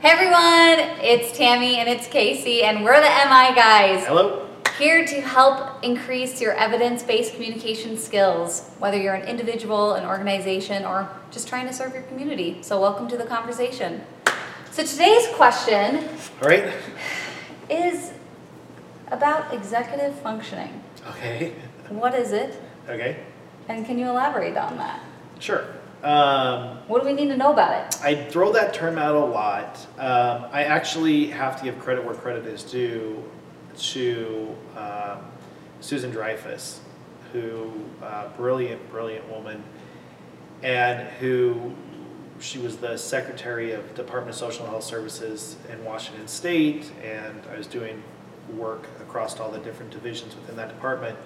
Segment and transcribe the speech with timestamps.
[0.00, 4.06] Hey everyone, it's Tami and it's Casey, and we're the MI guys.
[4.06, 4.48] Hello.
[4.78, 10.86] Here to help increase your evidence based communication skills, whether you're an individual, an organization,
[10.86, 12.62] or just trying to serve your community.
[12.62, 14.00] So, welcome to the conversation.
[14.70, 16.08] So, today's question
[16.42, 16.72] All right.
[17.68, 18.12] is
[19.08, 20.82] about executive functioning.
[21.10, 21.52] Okay.
[21.90, 22.58] What is it,
[22.88, 23.18] Okay.
[23.68, 25.00] and can you elaborate on that?
[25.40, 25.66] Sure.
[26.02, 28.00] Um, What do we need to know about it?
[28.02, 29.86] I throw that term out a lot.
[29.98, 33.22] Um, I actually have to give credit where credit is due
[33.76, 35.18] to um,
[35.80, 36.80] Susan Dreyfus,
[37.32, 37.70] who
[38.02, 39.62] uh, brilliant, brilliant woman,
[40.62, 41.72] and who
[42.40, 47.42] she was the secretary of Department of Social and Health Services in Washington State, and
[47.52, 48.02] I was doing
[48.56, 51.18] work across all the different divisions within that department.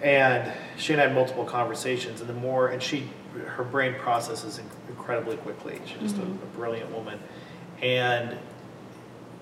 [0.00, 3.08] And she and I had multiple conversations, and the more, and she,
[3.46, 5.80] her brain processes incredibly quickly.
[5.86, 6.42] She's just a, Mhm.
[6.42, 7.18] a brilliant woman.
[7.82, 8.36] And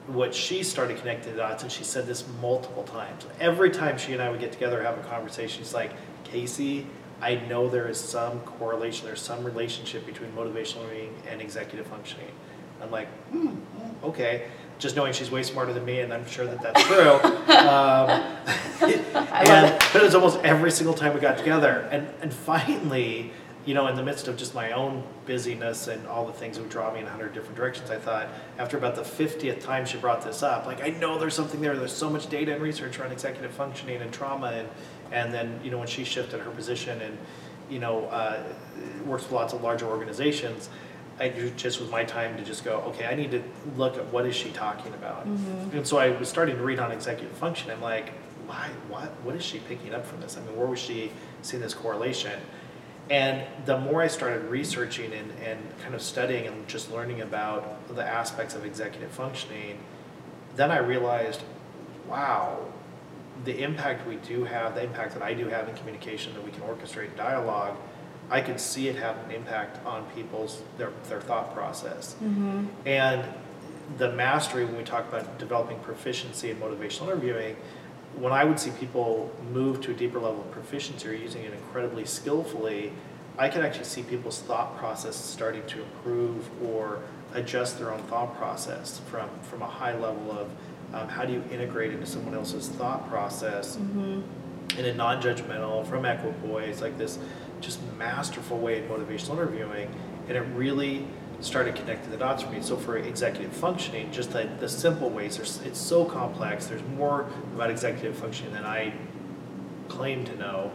[0.06, 3.26] what she started connecting the dots, and she said this multiple times.
[3.40, 5.92] Every time she and I would get together have a conversation, she's like,
[6.24, 6.86] Casey,
[7.20, 12.28] I know there is some correlation, there's some relationship between motivational learning and executive functioning.
[12.82, 13.54] I'm like, hmm,
[14.04, 14.44] okay.
[14.78, 17.12] Just knowing she's way smarter than me, and I'm sure that that's true.
[17.56, 18.10] um,
[18.82, 19.84] and, it.
[19.92, 21.88] but it was almost every single time we got together.
[21.90, 23.32] And, and finally,
[23.66, 26.62] you know, in the midst of just my own busyness and all the things that
[26.62, 28.28] would draw me in a hundred different directions, I thought
[28.58, 31.76] after about the 50th time she brought this up, like, I know there's something there.
[31.76, 34.52] There's so much data and research around executive functioning and trauma.
[34.52, 34.68] And,
[35.10, 37.18] and then, you know, when she shifted her position and,
[37.68, 38.40] you know, uh,
[39.04, 40.70] works with lots of larger organizations,
[41.18, 43.42] I just was my time to just go, okay, I need to
[43.76, 45.24] look at what is she talking about.
[45.72, 47.70] And so I was starting to read on executive function.
[47.72, 48.10] I'm like,
[48.46, 50.36] why, what, what is she picking up from this?
[50.36, 51.10] I mean, where was she
[51.42, 52.38] seeing this correlation?
[53.08, 57.94] And the more I started researching and, and kind of studying and just learning about
[57.94, 59.78] the aspects of executive functioning,
[60.56, 61.42] then I realized,
[62.08, 62.58] wow,
[63.44, 66.50] the impact we do have, the impact that I do have in communication, that we
[66.50, 67.76] can orchestrate dialogue,
[68.28, 72.14] I could see it have an impact on people's their, their thought process.
[72.14, 72.66] Mm-hmm.
[72.86, 73.24] And
[73.98, 77.56] the mastery, when we talk about developing proficiency in motivational interviewing,
[78.16, 81.52] when I would see people move to a deeper level of proficiency or using it
[81.52, 82.92] incredibly skillfully,
[83.38, 87.00] I could actually see people's thought process starting to improve or
[87.34, 90.50] adjust their own thought process from, from a high level of
[90.94, 93.76] um, how do you integrate into someone else's thought process
[94.78, 97.18] in a non-judgmental, from equipoise, like this
[97.60, 99.88] just masterful way of motivational interviewing,
[100.28, 101.06] and it really
[101.40, 102.62] started connecting the dots for me.
[102.62, 106.66] So for executive functioning, just the, the simple ways, there's, it's so complex.
[106.66, 108.94] There's more about executive functioning than I
[109.88, 110.70] claim to know.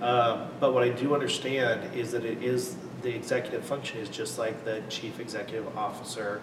[0.00, 4.38] Um, but what I do understand is that it is the executive function is just
[4.38, 6.40] like the chief executive officer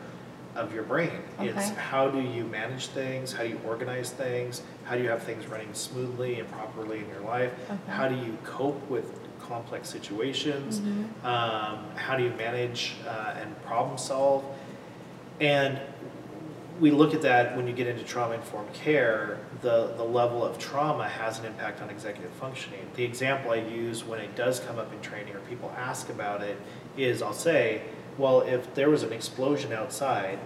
[0.56, 1.12] of your brain.
[1.40, 3.34] It's how do you manage things?
[3.34, 4.62] How do you organize things?
[4.86, 7.52] How do you have things running smoothly and properly in your life?
[7.70, 7.80] Okay.
[7.92, 10.80] How do you cope with complex situations?
[10.80, 11.26] Mm-hmm.
[11.26, 14.44] Um, how do you manage uh, and problem solve?
[15.42, 15.80] And
[16.80, 20.58] we look at that when you get into trauma informed care, the, the level of
[20.58, 22.80] trauma has an impact on executive functioning.
[22.96, 26.42] The example I use when it does come up in training or people ask about
[26.42, 26.58] it
[26.98, 27.84] is I'll say,
[28.18, 30.40] well, if there was an explosion outside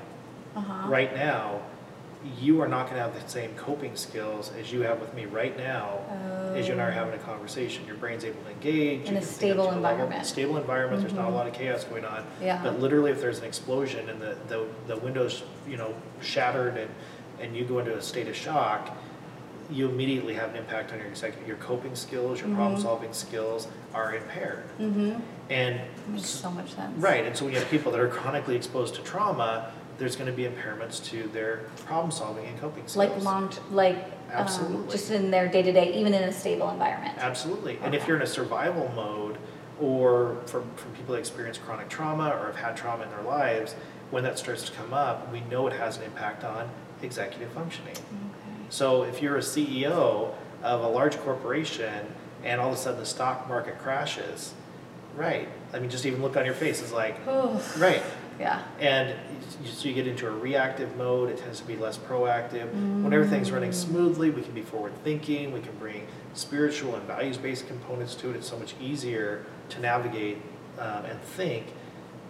[0.55, 0.89] Uh-huh.
[0.89, 1.61] right now,
[2.41, 5.25] you are not going to have the same coping skills as you have with me
[5.25, 5.99] right now
[6.57, 7.85] as you and I are having a conversation.
[7.85, 9.07] Your brain's able to engage.
[9.07, 10.25] In a can think up stable to a level- environment.
[10.25, 11.35] Stable environment, there's not a Mhm.
[11.35, 12.23] lot of chaos going on.
[12.41, 12.59] Yeah.
[12.63, 16.89] But literally, if there's an explosion and the, the, the windows, you know, shattered and,
[17.39, 18.89] and you go into a state of shock,
[19.69, 22.55] you immediately have an impact on your executive, your coping skills, your Mhm.
[22.55, 24.63] problem-solving skills are impaired.
[24.79, 25.19] Mm-hmm.
[25.49, 26.97] And Makes so much sense.
[26.97, 30.27] Right, and so when you have people that are chronically exposed to trauma, there's going
[30.29, 32.97] to be impairments to their problem solving and coping skills.
[32.97, 33.97] Like long, like
[34.29, 34.91] um, Absolutely.
[34.91, 37.17] just in their day to day, even in a stable environment.
[37.17, 39.37] Absolutely, and if you're in a survival mode,
[39.79, 43.73] or from, from people that experience chronic trauma or have had trauma in their lives,
[44.09, 46.69] when that starts to come up, we know it has an impact on
[47.01, 47.91] executive functioning.
[47.93, 48.65] Okay.
[48.69, 50.33] So if you're a CEO
[50.63, 52.05] of a large corporation
[52.43, 54.53] and all of a sudden the stock market crashes,
[55.15, 55.47] right?
[55.73, 58.01] I mean, just even look on your face is like, Oh, right.
[58.39, 58.63] Yeah.
[58.79, 59.09] And
[59.63, 62.71] you- so you get into a reactive mode, it tends to be less proactive.
[63.03, 67.37] When everything's running smoothly, we can be forward thinking, we can bring spiritual and values
[67.37, 68.35] based components to it.
[68.35, 70.37] It's so much easier to navigate
[70.79, 71.65] um, and think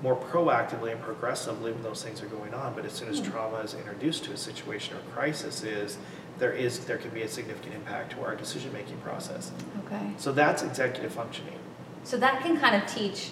[0.03, 2.73] more proactively and progressively when those things are going on.
[2.75, 3.31] But as soon as Hmm.
[3.31, 5.97] trauma is introduced to a situation or crisis is,
[6.39, 9.51] there is there can be a significant impact to our decision making process.
[9.87, 10.11] Okay.
[10.17, 11.57] So that's executive functioning.
[12.03, 13.31] So that can kind of teach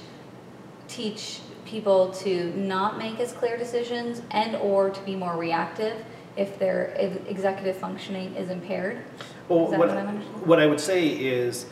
[0.88, 6.04] teach people to not make as clear decisions and or to be more reactive
[6.38, 6.88] if their
[7.28, 9.04] executive functioning is impaired.
[9.50, 11.66] Well, Is that what, what what I would say is,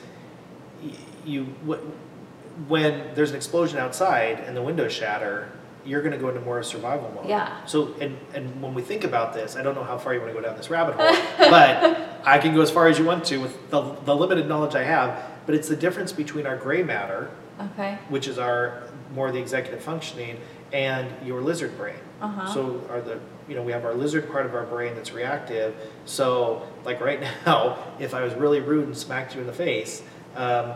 [1.25, 5.50] you, wh- when there's an explosion outside and the windows shatter,
[5.86, 7.27] you're gonna go into more of survival mode.
[7.27, 7.65] Yeah.
[7.65, 10.33] So, and, and when we think about this, I don't know how far you wanna
[10.33, 11.13] go down this rabbit hole,
[11.50, 14.75] but I can go as far as you want to with the, the limited knowledge
[14.75, 17.30] I have, but it's the difference between our gray matter,
[17.60, 17.98] Okay.
[18.10, 18.83] which is our,
[19.13, 20.39] more the executive functioning,
[20.71, 21.95] and your lizard brain.
[22.21, 22.54] Uh-huh.
[22.54, 25.75] So are the, you know, we have our lizard part of our brain that's reactive.
[26.06, 30.01] So like right now, if I was really rude and smacked you in the face,
[30.36, 30.74] um,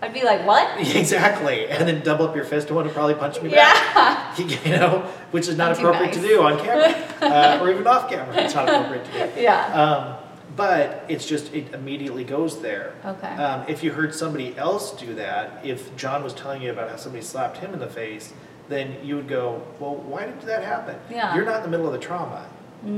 [0.00, 0.80] I'd be like, what?
[0.96, 3.76] exactly, and then double up your fist and want to probably punch me back.
[3.94, 4.18] Yeah.
[4.64, 5.00] You know,
[5.30, 6.88] which is not appropriate to do on camera
[7.20, 8.34] uh, or even off camera.
[8.42, 9.40] It's not appropriate to do.
[9.40, 9.66] Yeah.
[9.66, 10.21] Um,
[10.56, 12.94] but it's just it immediately goes there.
[13.04, 13.28] Okay.
[13.36, 16.96] Um, if you heard somebody else do that, if John was telling you about how
[16.96, 18.32] somebody slapped him in the face,
[18.68, 20.96] then you would go, well, why did that happen?
[21.10, 21.34] Yeah.
[21.34, 22.46] You're not in the middle of the trauma.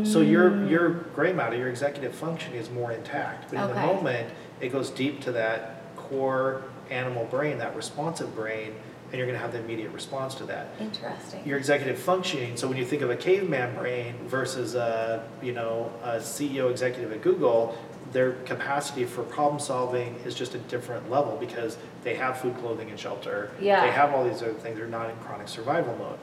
[0.04, 0.70] So your Mm.
[0.70, 3.50] your gray matter, your executive function is more intact.
[3.50, 4.30] But in the moment,
[4.60, 8.74] it goes deep to that core animal brain, that responsive brain,
[9.14, 11.40] and you're going to have the immediate response to that Interesting.
[11.46, 12.56] your executive functioning.
[12.56, 17.12] So when you think of a caveman brain versus a you know a CEO executive
[17.12, 17.78] at Google,
[18.11, 22.90] their capacity for problem solving is just a different level because they have food, clothing,
[22.90, 23.52] and shelter.
[23.61, 23.87] Yeah.
[23.87, 24.78] They have all these other things.
[24.78, 26.19] They're not in chronic survival mode.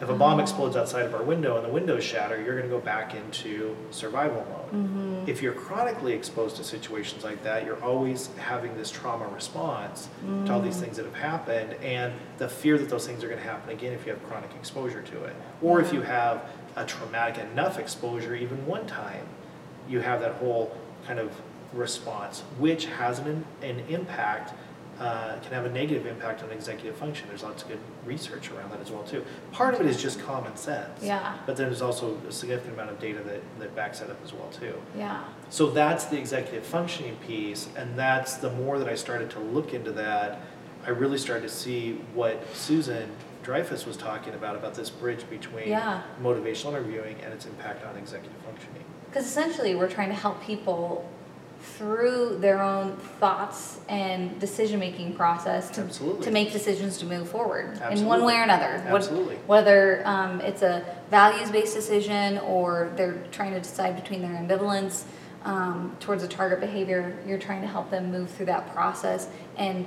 [0.00, 2.74] If a bomb explodes outside of our window and the windows shatter, you're going to
[2.76, 4.84] go back into survival mode.
[4.84, 5.24] Mm-hmm.
[5.28, 10.08] If you're chronically exposed to situations like that, you're always having this trauma response
[10.46, 10.80] to all these Mm.
[10.82, 13.92] things that have happened and the fear that those things are going to happen again
[13.92, 15.34] if you have chronic exposure to it.
[15.62, 19.26] Or if you have a traumatic enough exposure, even one time,
[19.88, 21.32] you have that whole kind of
[21.72, 24.54] response, which has an, an impact,
[25.00, 27.28] uh, can have a negative impact on executive function.
[27.28, 29.24] There's lots of good research around that as well too.
[29.52, 31.02] Part of it is just common sense.
[31.02, 31.36] Yeah.
[31.46, 34.32] But then there's also a significant amount of data that, that backs that up as
[34.32, 34.74] well too.
[34.96, 35.22] Yeah.
[35.50, 39.72] So that's the executive functioning piece, and that's the more that I started to look
[39.72, 40.40] into that,
[40.84, 43.10] I really started to see what Susan
[43.42, 46.02] Dreyfus was talking about, about this bridge between Yeah.
[46.22, 48.84] motivational interviewing and its impact on executive functioning.
[49.08, 51.08] Because essentially, we're trying to help people
[51.60, 56.24] through their own thoughts and decision-making process to, Absolutely.
[56.24, 58.82] to make decisions to move forward in one way or another.
[58.86, 59.36] Absolutely.
[59.46, 65.04] Whether um, it's a values-based decision or they're trying to decide between their ambivalence
[65.44, 69.86] um, towards a target behavior, you're trying to help them move through that process and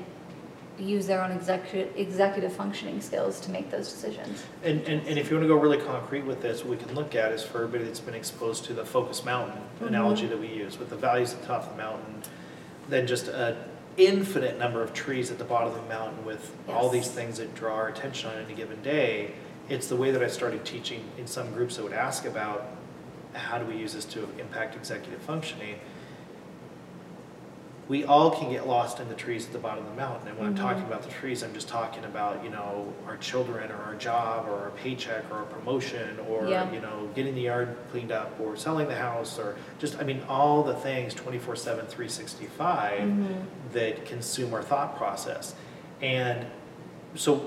[0.79, 4.43] use their own executive, executive functioning skills to make those decisions.
[4.63, 6.95] And, and, and if you want to go really concrete with this, what we can
[6.95, 9.87] look at is for everybody that's been exposed to the focus mountain Mhm.
[9.87, 12.23] analogy that we use with the values at the top of the mountain,
[12.89, 13.55] then just an
[13.97, 16.93] infinite number of trees at the bottom of the mountain with all Yes.
[16.93, 19.31] these things that draw our attention on any given day.
[19.69, 22.65] It's the way that I started teaching in some groups that would ask about
[23.33, 25.75] how do we use this to impact executive functioning
[27.91, 30.25] we all can get lost in the trees at the bottom of the mountain.
[30.29, 30.87] And when I'm talking Mhm.
[30.87, 34.53] about the trees, I'm just talking about, you know, our children or our job or
[34.61, 36.71] our paycheck or our promotion or, Yeah.
[36.71, 40.23] you know, getting the yard cleaned up or selling the house or just, I mean,
[40.29, 43.43] all the things 24 7, 365 Mhm.
[43.73, 45.53] that consume our thought process.
[46.01, 46.45] And
[47.15, 47.41] so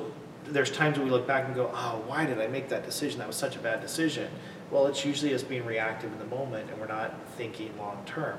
[0.45, 3.19] there's times when we look back and go, oh, why did I make that decision?
[3.21, 4.29] That was such a bad decision.
[4.71, 8.37] Well, it's usually us being reactive in the moment and we're not thinking long term.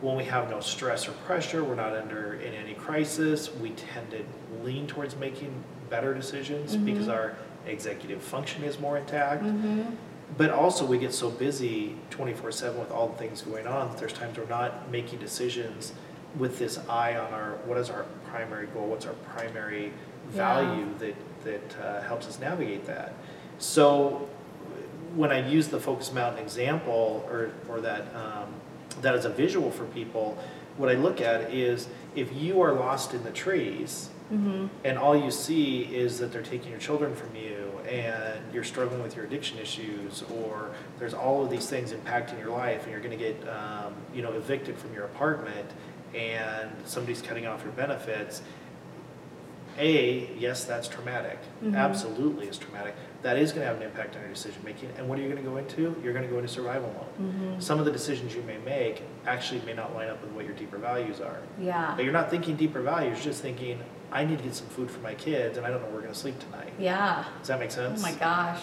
[0.00, 4.10] When we have no stress or pressure, we're not under in any crisis, we tend
[4.10, 4.24] to
[4.62, 5.52] lean towards making
[5.88, 7.14] better decisions because Mhm.
[7.14, 7.34] our
[7.66, 9.42] executive function is more intact.
[9.42, 9.82] Mm-hmm.
[10.36, 13.98] But also, we get so busy 24 7 with all the things going on that
[13.98, 15.92] there's times we're not making decisions
[16.36, 19.92] with this eye on our what is our primary goal, what's our primary
[20.34, 20.36] Yeah.
[20.36, 23.12] value that, that uh, helps us navigate that.
[23.58, 24.28] So,
[25.14, 28.48] when I use the Focus Mountain example or, or that, um,
[29.02, 30.38] that as a visual for people,
[30.76, 34.66] what I look at is if you are lost in the trees, Mm-hmm.
[34.84, 39.00] and all you see is that they're taking your children from you and you're struggling
[39.00, 43.00] with your addiction issues or there's all of these things impacting your life and you're
[43.00, 45.70] going to get um, you know evicted from your apartment
[46.12, 48.42] and somebody's cutting off your benefits
[49.78, 51.76] a yes that's traumatic Mhm.
[51.76, 55.08] absolutely is traumatic that is going to have an impact on your decision making and
[55.08, 57.60] what are you going to go into you're going to go into survival mode Mm-hmm.
[57.60, 60.54] some of the decisions you may make actually may not line up with what your
[60.54, 61.92] deeper values are Yeah.
[61.96, 63.78] but you're not thinking deeper values, you're just thinking,
[64.12, 66.02] I need to get some food for my kids and I don't know where we're
[66.02, 66.72] gonna sleep tonight.
[66.78, 67.24] Yeah.
[67.40, 68.00] Does that make sense?
[68.00, 68.62] Oh my gosh.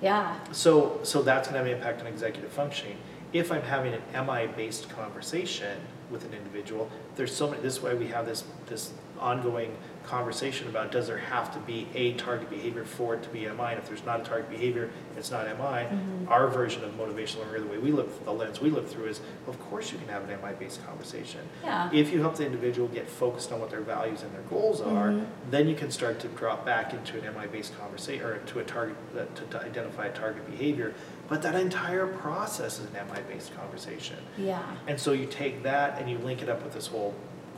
[0.00, 0.36] Yeah.
[0.52, 2.96] So, so that's gonna have an impact on executive functioning.
[3.32, 5.78] If I'm having an MI-based conversation
[6.10, 10.90] with an individual, there's so many, this way we have this, this ongoing conversation about
[10.90, 13.72] does there have to be a target behavior for it to be MI?
[13.72, 15.86] And if there's not a target behavior, it's not MI.
[16.26, 19.20] Our version of motivational learning, the way we look, the lens we look through is,
[19.46, 21.40] of course you can have an MI-based conversation.
[21.62, 21.90] Yeah.
[21.92, 25.10] If you help the individual get focused on what their values and their goals are,
[25.10, 25.26] Mhm.
[25.50, 28.96] then you can start to drop back into an MI-based conversation, or to a target,
[29.16, 30.92] uh, to to identify a target behavior.
[31.30, 34.16] But that entire process is an MI-based conversation.
[34.36, 34.60] Yeah.
[34.88, 37.14] And so you take that and you link it up with this whole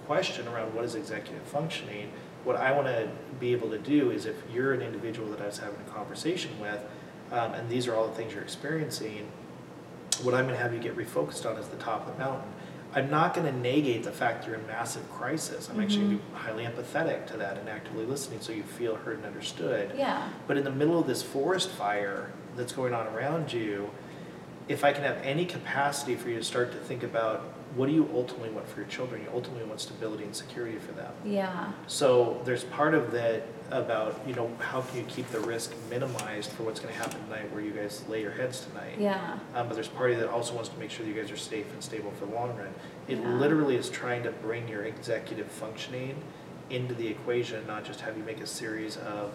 [0.06, 2.12] question around what is executive functioning.
[2.44, 3.08] What I want to
[3.40, 6.50] be able to do is if you're an individual that I was having a conversation
[6.60, 6.80] with,
[7.30, 9.26] um, and these are all the things you're experiencing,
[10.22, 12.52] what I'm going to have you get refocused on is the top of the mountain.
[12.94, 15.70] I'm not going to negate the fact you're in massive crisis.
[15.70, 18.96] I'm actually going to be highly empathetic to that and actively listening so you feel
[18.96, 19.94] heard and understood.
[19.96, 20.28] Yeah.
[20.46, 23.90] But in the middle of this forest fire that's going on around you,
[24.68, 27.40] if I can have any capacity for you to start to think about
[27.74, 29.22] what do you ultimately want for your children?
[29.22, 31.10] You ultimately want stability and security for them.
[31.24, 31.72] Yeah.
[31.86, 36.50] So there's part of that about, you know, how can you keep the risk minimized
[36.52, 38.96] for what's going to happen tonight where you guys lay your heads tonight?
[38.98, 39.38] Yeah.
[39.54, 41.72] Um, but there's party that also wants to make sure that you guys are safe
[41.72, 42.68] and stable for the long run.
[43.08, 43.28] It Yeah.
[43.36, 46.16] literally is trying to bring your executive functioning
[46.68, 49.32] into the equation, not just have you make a series of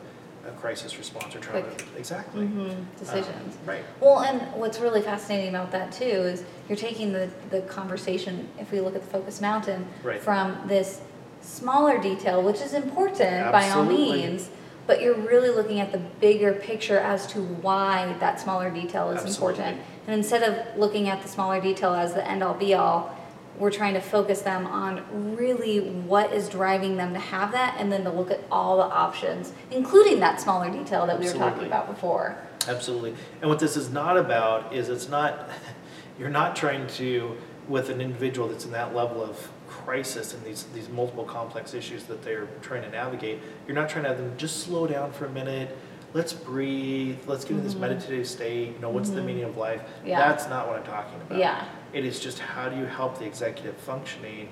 [0.48, 1.62] a crisis response or trauma.
[1.62, 1.86] Quick.
[1.98, 2.46] Exactly.
[2.46, 3.56] hmm Decisions.
[3.56, 3.84] Um, right.
[4.00, 8.72] Well, and what's really fascinating about that too is you're taking the, the conversation, if
[8.72, 10.22] we look at the Focus Mountain, Right.
[10.22, 11.02] from this
[11.42, 14.22] smaller detail, which is important by all Absolutely.
[14.28, 14.50] means,
[14.86, 19.22] but you're really looking at the bigger picture as to why that smaller detail is
[19.24, 19.64] Absolutely.
[19.64, 19.82] important.
[20.08, 23.14] And instead of looking at the smaller detail as the end all be all,
[23.58, 27.92] we're trying to focus them on really what is driving them to have that and
[27.92, 31.66] then to look at all the options, including that smaller detail that we were talking
[31.66, 32.38] about before.
[32.68, 33.16] Absolutely.
[33.42, 35.50] And what this is not about is it's not,
[36.20, 37.36] you're not trying to,
[37.68, 42.04] with an individual that's in that level of crisis and these, these multiple complex issues
[42.06, 45.26] that they're trying to navigate, you're not trying to have them just slow down for
[45.26, 45.76] a minute,
[46.14, 47.80] let's breathe, let's get in this Mhm.
[47.82, 49.26] meditative state, you know, what's the Mhm.
[49.26, 49.82] meaning of life?
[50.06, 50.20] Yeah.
[50.20, 51.38] That's not what I'm talking about.
[51.40, 51.66] Yeah.
[51.94, 54.50] It is just how do you help the executive functioning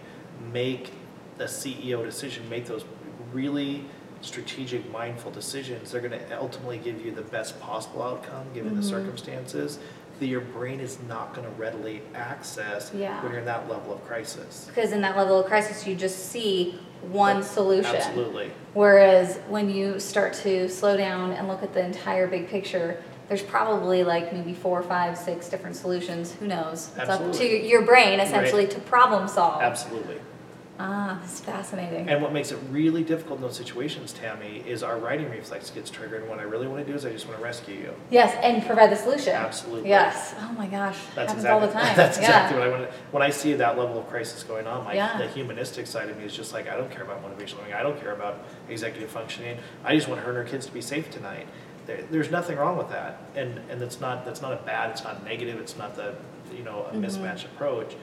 [0.52, 0.92] make
[1.40, 2.86] a CEO decision, make those
[3.34, 3.84] really
[4.22, 5.92] strategic, mindful decisions.
[5.92, 8.90] They're going to ultimately give you the best possible outcome given the Mhm.
[8.90, 9.78] circumstances
[10.20, 13.22] that your brain is not going to readily access Yeah.
[13.22, 14.66] when you're in that level of crisis.
[14.74, 16.80] Because in that level of crisis, you just see
[17.12, 17.94] one solution.
[17.96, 18.52] Absolutely.
[18.74, 23.42] Whereas when you start to slow down and look at the entire big picture, there's
[23.44, 26.34] probably like maybe four, five, six different solutions.
[26.34, 26.92] Who knows?
[26.98, 27.70] It's up to Absolutely.
[27.70, 29.62] your brain essentially to problem solve.
[29.62, 30.18] Absolutely.
[30.78, 32.10] Ah, this is fascinating.
[32.10, 35.90] And what makes it really difficult in those situations, Tami, is our righting reflex gets
[35.90, 36.20] triggered.
[36.24, 37.94] And what I really want to do is I just want to rescue you.
[38.12, 39.34] yes, and provide the solution.
[39.36, 39.88] Absolutely.
[39.88, 40.36] Yes.
[40.38, 40.98] Oh my gosh.
[41.16, 41.96] That's happens exactly, all the time.
[41.96, 42.24] That's yeah.
[42.26, 42.92] exactly what I want.
[42.92, 45.18] to When I see that level of crisis going on, like Yeah.
[45.18, 47.76] the humanistic side of me is just like, I don't care about motivational learning.
[47.76, 49.58] I don't care about executive functioning.
[49.86, 51.48] I just want her and her kids to be safe tonight.
[51.86, 54.90] There, there's nothing wrong with that, and and it's not that's not a bad.
[54.92, 55.60] It's not negative.
[55.60, 56.16] It's not the
[56.56, 57.02] you know a Mhm.
[57.02, 57.96] mismatched approach,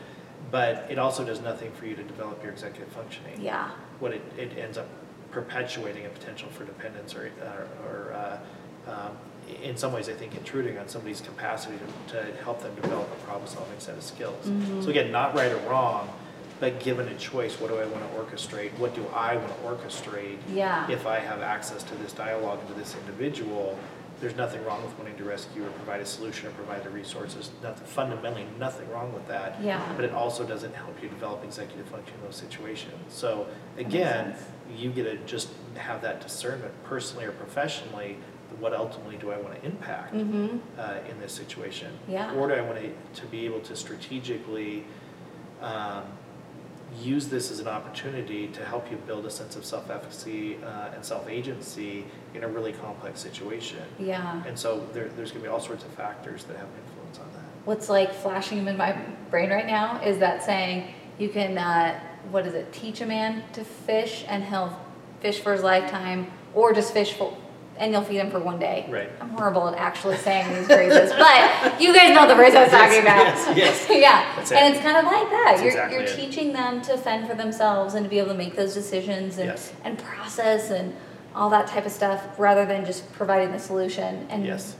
[0.50, 3.40] but it also does nothing for you to develop your executive functioning.
[3.40, 3.70] Yeah.
[4.00, 4.86] What it, it ends up
[5.30, 8.38] perpetuating a potential for dependence or or, or uh,
[8.90, 9.16] um,
[9.62, 11.76] in some ways, I think intruding on somebody's capacity
[12.08, 14.46] to, to help them develop a problem-solving set of skills.
[14.46, 14.84] Mhm.
[14.84, 16.08] So again, not right or wrong,
[16.62, 18.70] but given a choice, what do I want to orchestrate?
[18.78, 20.38] What do I want to orchestrate?
[20.54, 20.88] Yeah.
[20.88, 23.76] If I have access to this dialogue and to this individual,
[24.20, 27.50] there's nothing wrong with wanting to rescue or provide a solution or provide the resources.
[27.64, 29.60] Nothing, fundamentally, nothing wrong with that.
[29.60, 29.82] Yeah.
[29.96, 32.94] But it also doesn't help you develop executive function in those situations.
[33.08, 34.36] So again,
[34.76, 38.18] you get to just have that discernment personally or professionally.
[38.60, 40.58] What ultimately do I want to impact Mm-hmm.
[40.78, 41.90] uh, in this situation?
[42.06, 42.32] Yeah.
[42.36, 44.84] Or do I want to, to be able to strategically
[45.60, 46.04] um,
[47.00, 51.04] use this as an opportunity to help you build a sense of self-efficacy uh, and
[51.04, 53.82] self-agency in a really complex situation?
[53.98, 54.42] Yeah.
[54.46, 57.18] And so there, there's going to be all sorts of factors that have an influence
[57.18, 57.44] on that.
[57.64, 58.92] What's like flashing in my
[59.30, 61.98] brain right now is that saying you can, uh,
[62.30, 64.78] what is it, teach a man to fish and he'll
[65.20, 67.36] fish for his lifetime, or just fish for,
[67.82, 68.86] and you'll feed him for one day.
[68.88, 69.10] Right.
[69.20, 72.70] I'm horrible at actually saying these phrases, but you guys know the phrase I was
[72.70, 73.16] talking about.
[73.56, 73.86] Yes, yes.
[73.90, 75.44] yeah, That's and it's kind of like that.
[75.50, 76.14] That's you're exactly you're it.
[76.16, 79.46] teaching them to fend for themselves and to be able to make those decisions and
[79.48, 79.72] Yes.
[79.82, 80.94] and process and
[81.34, 84.76] all that type of stuff, rather than just providing the solution and Yes.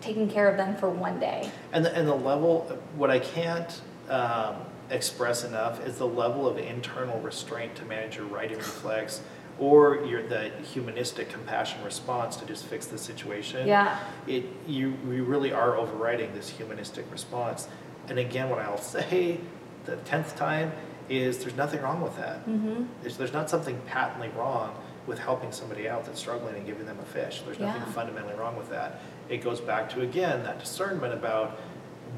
[0.00, 1.48] taking care of them for one day.
[1.72, 2.62] And the, and the level,
[2.96, 4.56] what I can't um,
[4.90, 9.20] express enough is the level of internal restraint to manage your righting reflex
[9.58, 13.66] or your the humanistic compassion response to just fix the situation.
[13.68, 13.98] Yeah.
[14.26, 17.68] It you we really are overriding this humanistic response.
[18.08, 19.38] And again, what I'll say
[19.84, 20.72] the tenth time
[21.08, 22.38] is there's nothing wrong with that.
[22.48, 22.84] Mm-hmm.
[23.02, 24.74] There's, there's not something patently wrong.
[25.06, 27.42] with helping somebody out that's struggling and giving them a fish.
[27.44, 27.92] There's nothing Yeah.
[27.92, 29.00] fundamentally wrong with that.
[29.28, 31.58] It goes back to, again, that discernment about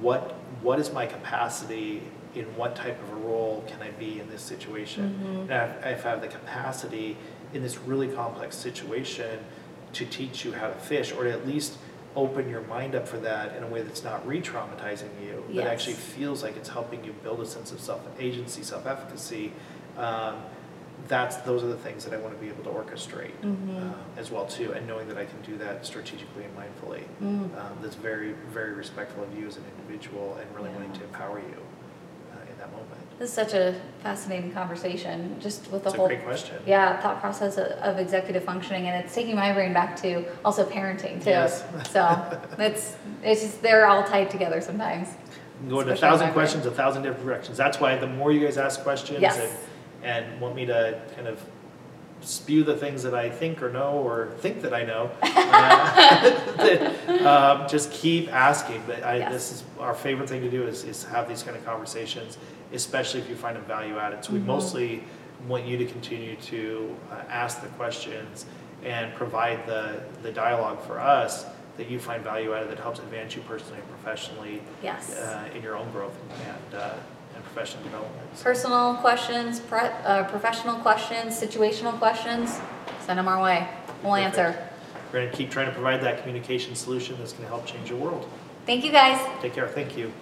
[0.01, 2.01] what, what is my capacity
[2.37, 5.47] in what type of a role can I be in this situation?
[5.49, 5.51] Mhm.
[5.51, 7.17] And if I have the capacity
[7.55, 9.41] in this really complex situation
[9.95, 11.79] to teach you how to fish, or to at least
[12.15, 15.67] open your mind up for that in a way that's not re-traumatizing you, Yes.
[15.67, 19.53] actually feels like it's helping you build a sense of self-agency, self-efficacy,
[19.99, 20.37] um,
[21.09, 23.81] that's, those are the things that I want to be able to orchestrate Mhm.
[23.81, 27.05] um, as well too, and knowing that I can do that strategically and mindfully.
[27.23, 27.57] Mm.
[27.57, 31.39] Um, that's very, very respectful of you as an individual and really wanting to empower
[31.39, 31.86] you uh,
[32.67, 33.19] that moment.
[33.19, 36.57] This is such a fascinating conversation, just with the It's a whole great question.
[36.67, 40.65] yeah thought process of, of executive functioning, and it's taking my brain back to also
[40.69, 41.31] parenting too.
[41.31, 41.65] Yes.
[41.91, 45.09] so it's it's just they're all tied together sometimes.
[45.69, 47.57] Going in a Especially thousand questions, a thousand different directions.
[47.57, 49.39] That's why the more you guys ask questions Yes.
[50.03, 51.43] and, and want me to kind of
[52.27, 56.93] spew the things that I think or know or think that I know, uh,
[57.63, 58.83] um, just keep asking.
[58.87, 59.33] But I, Yes.
[59.33, 62.39] this is our favorite thing to do is, is have these kind of conversations,
[62.73, 64.25] especially if you find them value added.
[64.25, 64.47] So we Mhm.
[64.47, 65.05] mostly
[65.49, 68.47] want you to continue to uh, ask the questions
[68.85, 71.45] and provide the, the dialogue for us
[71.77, 75.15] that you find value added that helps advance you personally and professionally Yes.
[75.17, 76.17] uh, in your own growth
[76.47, 76.95] and, uh,
[77.37, 78.29] and professional development.
[78.35, 82.59] So, Personal questions, pre- uh, professional questions, situational questions,
[83.01, 83.69] send them our way.
[84.03, 84.39] We'll Perfect.
[84.39, 84.69] answer.
[85.13, 87.89] We're going to keep trying to provide that communication solution that's going to help change
[87.89, 88.29] your world.
[88.67, 89.21] Thank you guys.
[89.41, 89.69] Take care.
[89.69, 90.13] Thank you.